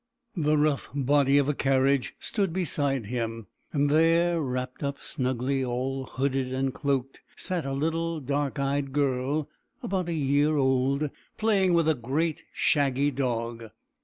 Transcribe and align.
The 0.35 0.57
rough 0.57 0.89
body 0.95 1.37
of 1.37 1.47
a 1.47 1.53
carriage 1.53 2.15
stood 2.17 2.51
beside 2.51 3.05
him, 3.05 3.45
and 3.71 3.87
there, 3.87 4.41
wrapped 4.41 4.81
up 4.81 4.97
snugly, 4.97 5.63
all 5.63 6.07
hooded 6.07 6.51
and 6.51 6.73
cloaked, 6.73 7.21
sat 7.35 7.67
a 7.67 7.73
little 7.73 8.19
dark 8.19 8.57
eyed 8.57 8.93
girl, 8.93 9.47
about 9.83 10.09
a 10.09 10.13
year 10.15 10.57
old, 10.57 11.11
playing 11.37 11.75
with 11.75 11.87
a 11.87 11.93
great, 11.93 12.41
shaggy 12.51 13.11
dog. 13.11 13.69